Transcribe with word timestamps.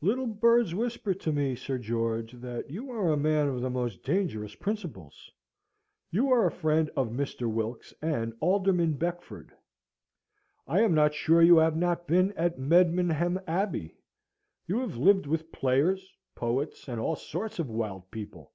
"Little 0.00 0.28
birds 0.28 0.76
whisper 0.76 1.12
to 1.12 1.32
me, 1.32 1.56
Sir 1.56 1.76
George, 1.76 2.34
that 2.34 2.70
you 2.70 2.92
are 2.92 3.12
a 3.12 3.16
man 3.16 3.48
of 3.48 3.60
the 3.60 3.68
most 3.68 4.04
dangerous 4.04 4.54
principles. 4.54 5.28
You 6.12 6.30
are 6.30 6.46
a 6.46 6.52
friend 6.52 6.88
of 6.94 7.08
Mr. 7.08 7.52
Wilkes 7.52 7.92
and 8.00 8.32
Alderman 8.38 8.92
Beckford. 8.92 9.50
I 10.68 10.82
am 10.82 10.94
not 10.94 11.14
sure 11.14 11.42
you 11.42 11.56
have 11.56 11.76
not 11.76 12.06
been 12.06 12.30
at 12.34 12.60
Medmenham 12.60 13.40
Abbey. 13.48 13.96
You 14.68 14.78
have 14.78 14.98
lived 14.98 15.26
with 15.26 15.50
players, 15.50 16.14
poets, 16.36 16.86
and 16.88 17.00
all 17.00 17.16
sorts 17.16 17.58
of 17.58 17.68
wild 17.68 18.08
people. 18.12 18.52